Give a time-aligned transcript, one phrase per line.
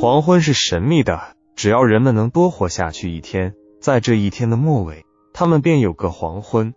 [0.00, 1.20] 黄昏是神秘的，
[1.56, 6.72] 只要人们能多活下去一天，在这一天的末尾，他们便有个黄昏。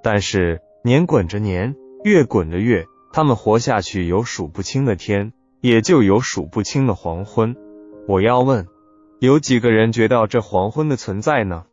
[0.00, 1.74] 但是年滚着年，
[2.04, 7.56] 月滚着月，他们活下去有数不清的天，也就有数不清的黄昏。
[8.06, 8.68] 我要问，
[9.18, 11.64] 有几个人觉到这黄昏的存在呢？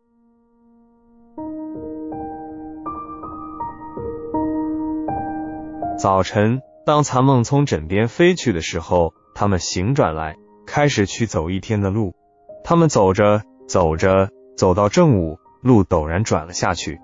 [5.99, 10.35] 早晨，当残梦从枕边飞去的时候，他们醒转来，
[10.75, 12.15] 开始去走一天的路。
[12.61, 16.99] 他们走着走着，走到正午，路陡然转了下去，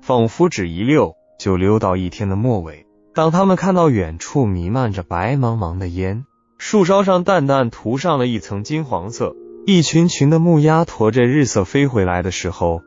[0.00, 2.86] 仿佛只一溜就溜到一天的末尾。
[3.12, 6.24] 当他们看到远处弥漫着白茫茫的烟，
[6.56, 9.34] 树梢上淡淡涂上了一层金黄色，
[9.66, 12.82] 一群群的木鸭驮着日色飞回来的时候，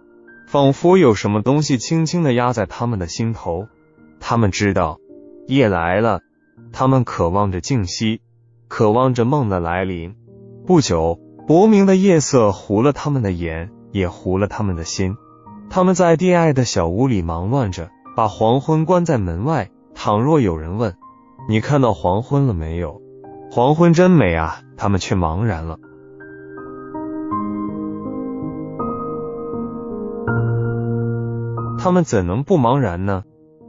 [0.47, 3.67] 仿佛有什么东西轻轻的压在他们的心头。
[4.21, 4.99] 他们知道。
[5.47, 6.21] 夜来了，
[6.71, 8.21] 他们渴望着静息，
[8.69, 10.15] 渴望着梦的来临。
[10.69, 15.17] 不久，薄明的夜色糊了他们的眼，也糊了他们的心。
[15.67, 19.71] 他们在低矮的小屋里忙乱着，把黄昏关在门外。
[19.95, 20.95] 倘若有人问
[21.49, 23.01] ：“你看到黄昏了没有？”
[23.49, 24.61] 黄昏真美啊！
[24.77, 25.79] 他们却茫然了。
[31.79, 33.23] 他们怎能不茫然呢？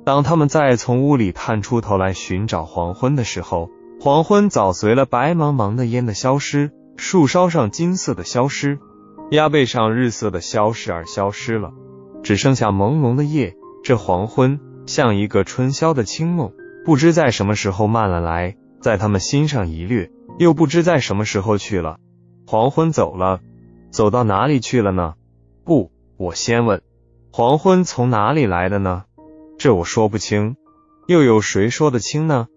[0.04, 3.70] 当他们再从屋里探出头来寻找黄昏的时候，
[4.02, 8.78] 黄昏早随了白茫茫的烟的消失，树梢上金色的消失，
[9.30, 11.72] 鸭背上日色的消失而消失了，
[12.22, 13.56] 只剩下朦胧的夜。
[13.82, 16.52] 这黄昏像一个春宵的清梦，
[16.84, 21.98] 不知在什么时候慢了来，在他们心上一掠，又不知在什么时候去了。
[22.47, 23.41] 黄昏走了，
[23.91, 25.14] 走到哪里去了呢？
[25.64, 26.82] 不，我先问，
[27.32, 29.04] 黄昏从哪里来的呢？
[29.56, 30.56] 这我说不清，
[31.06, 32.48] 又有谁说得清呢？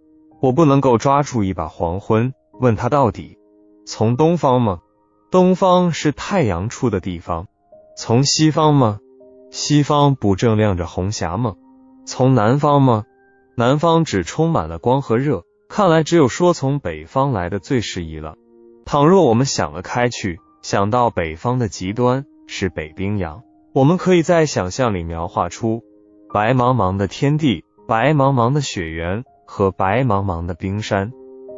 [0.41, 3.37] 我不能够抓住一把黄昏，问他到底
[3.85, 4.79] 从东方吗？
[5.29, 7.47] 东方是太阳出的地方。
[7.97, 8.99] 从西方吗？
[9.51, 11.55] 西方不正亮着红霞吗？
[12.05, 13.03] 从南方吗？
[13.55, 15.43] 南方只充满了光和热。
[15.69, 18.35] 看来只有说从北方来的最适宜了。
[18.85, 23.41] 倘若我们想了开去，想到北方的极端是北冰洋，
[23.73, 25.83] 我们可以在想象里描画出。
[26.31, 31.11] 白茫茫的天地，白茫茫的雪原和白茫茫的冰山。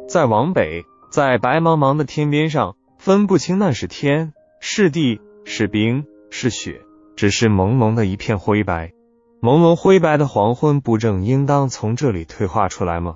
[0.08, 0.84] 再往北，
[1.16, 6.82] 在白茫茫的天边上，分不清那是天是地是冰是雪，
[7.16, 8.92] 只是朦胧的一片灰白。
[9.40, 13.14] 朦胧灰白的黄昏，不正应当从这里退化出来吗？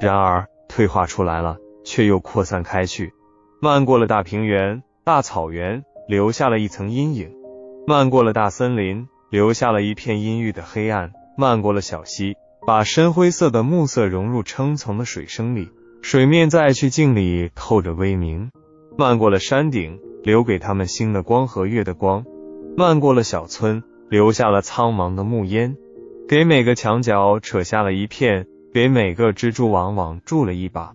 [0.00, 3.12] 然而，退化出来了，却又扩散开去，
[3.62, 7.30] 漫过了大平原、大草原，留下了一层阴影。
[7.86, 12.34] 漫过了大森林，留下了一片阴郁的黑暗；漫过了小溪，
[12.68, 15.70] 把深灰色的暮色融入撑丛的水声里，
[16.02, 18.50] 水面在去镜里透着微明；
[18.98, 22.24] 漫过了山顶，留给他们星的光和月的光；
[22.76, 25.78] 漫过了小村，留下了苍茫的暮烟，
[26.28, 30.92] 给每个墙角扯下了一片，给每个蜘蛛网网住了一把。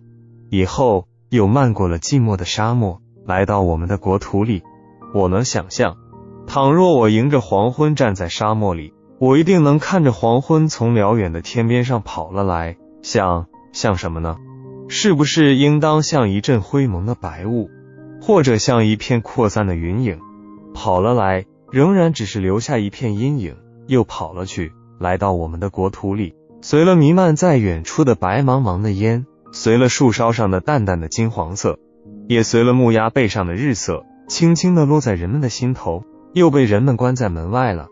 [0.50, 4.62] 以后又漫过了寂寞的沙漠，来到我们的国土里。
[5.12, 5.96] 我能想象。
[6.46, 8.93] 倘若我迎着黄昏站在沙漠里，
[9.24, 14.36] 我一定能看着黄昏从辽远的天边上跑了来，像像什么呢？
[14.90, 17.70] 是不是应当像一阵灰蒙的白雾，
[18.20, 20.18] 或者像一片扩散的云影，
[20.74, 31.78] 跑了来，仍然只是留下一片阴影，又跑了去，来到我们的国土里，随了弥漫在远处的白茫茫的烟，随了树梢上的淡淡的金黄色，
[32.28, 36.04] 也随了木鸭背上的日色，轻轻的落在人们的心头。
[36.34, 37.86] 又被人们关在门外了。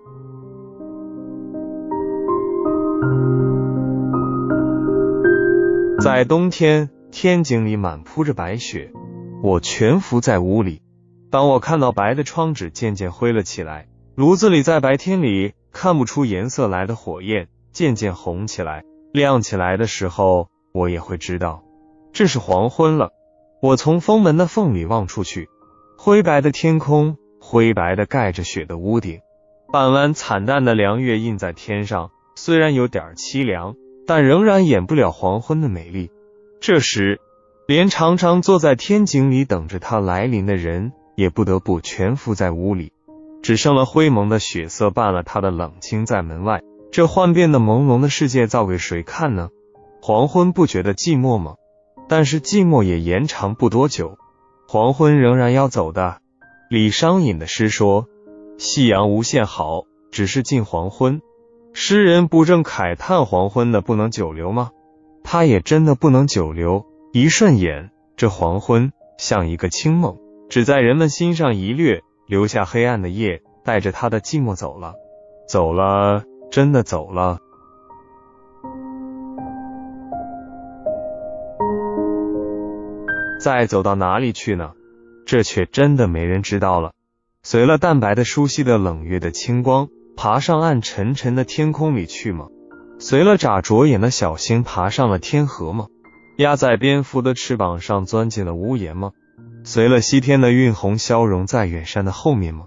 [6.01, 8.91] 在冬天，天井里满铺着白雪，
[9.43, 10.83] 我蜷伏在屋里。
[11.31, 13.87] 当我看到白的窗纸渐渐灰了起来，
[14.17, 21.63] 炉子里在白天里看不出颜色来的火焰渐渐红起来、亮起来的时候，我也会知道
[22.13, 23.11] 这是黄昏了。
[23.63, 25.49] 我从封门的缝里望出去，
[25.97, 27.17] 灰白的天空。
[27.45, 29.19] 灰白的盖着雪的屋顶，
[29.73, 32.13] 半弯惨淡的凉月印在天上，
[32.45, 36.11] 虽然有点凄凉，但仍然掩不了黄昏的美丽。
[36.61, 37.21] 这时，
[37.69, 42.93] 连常常坐在天井里等着它来临的人，也不得不蜷伏在屋里，
[43.45, 46.63] 只剩了灰蒙的血色伴了他的冷清在门外。
[46.91, 49.51] 这幻变的朦胧的世界，造给谁看呢？
[50.03, 51.55] 黄昏不觉得寂寞吗？
[52.09, 54.19] 但是寂寞也延长不多久，
[54.67, 56.19] 黄昏仍然要走的。
[56.69, 58.09] 李商隐的诗说
[58.59, 61.23] ：“夕阳无限好，只是近黄昏。”
[61.75, 64.71] 诗人不正慨叹黄昏的不能久留吗？
[65.25, 70.19] 他也真的不能久留，一瞬眼，这黄昏像一个清梦，
[70.51, 74.95] 只在人们心上一掠，留下黑暗的夜，带着他的寂寞走了，
[75.49, 77.39] 走了，真的走了。
[83.41, 84.73] 再走到哪里去呢？
[85.25, 86.93] 这却真的没人知道了。
[87.43, 92.47] 随了淡白的、疏稀的冷月的清光，爬上暗沉沉的天空里去吗？
[92.99, 95.87] 随了眨着眼的小星，爬上了天河吗？
[96.39, 99.13] 压在蝙蝠的翅膀上，钻进了屋檐吗？
[99.65, 102.67] 随了西天的晕红，消融在远山的后面吗？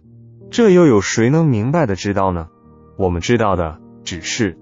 [0.52, 2.48] 这又有谁能明白的知道呢？
[2.98, 4.58] 我们知道的只是，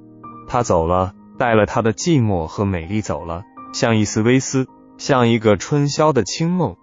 [0.48, 3.44] 他走了，带了他的寂寞和美丽走了，
[3.74, 4.68] 像一丝微丝。
[4.96, 6.78] 像一个春宵的清梦，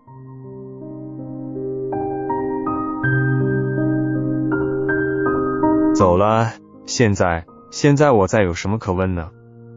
[6.01, 6.53] 走了。
[6.87, 9.29] 现在，现在我再有什么可问呢？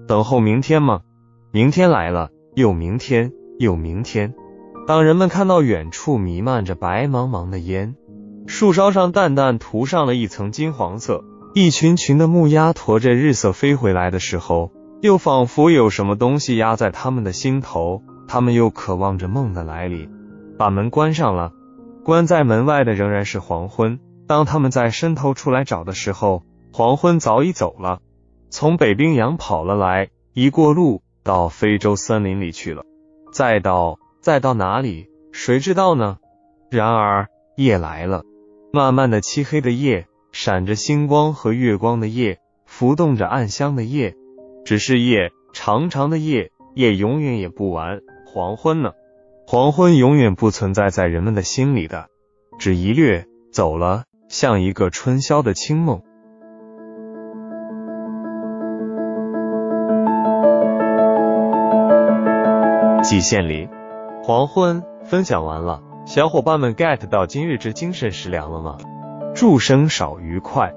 [0.08, 1.02] 等候明天吗？
[1.52, 4.34] 明天来了，又明天，又明天。
[4.88, 7.98] 当人们看到远处弥漫着白茫茫的烟，
[8.48, 14.72] 树梢上淡淡涂上了一层金黄色，一群群的木鸭驮着日色飞回来的时候，
[15.02, 18.02] 又仿佛有什么东西压在他们的心头。
[18.30, 20.10] 他们又渴望着梦的来临，
[20.58, 21.52] 把门关上了。
[22.06, 24.00] 关在门外的仍然是黄昏。
[24.28, 28.02] 当他们在伸头出来找的时候，黄昏早已走了，
[28.50, 32.84] 从北冰洋跑了来，一过路到非洲森林里去了，
[33.32, 36.18] 再到再到哪里，谁知道呢？
[36.72, 38.24] 然而夜来了，
[38.72, 44.16] 漫漫的漆黑的夜，闪着星光和月光的夜，浮动着暗香的夜，
[44.66, 48.00] 只是夜，长长的夜，夜永远也不完。
[48.26, 48.94] 黄昏呢？
[49.46, 52.08] 黄昏永远不存在在人们的心里的，
[52.58, 56.02] 只一掠走了，像一个春宵的清梦。
[63.04, 63.70] 季羡林，
[64.24, 68.78] 黄昏分享完了，小伙伴们 get 到今日之精神食粮了吗？
[69.36, 70.74] 祝生少愉快。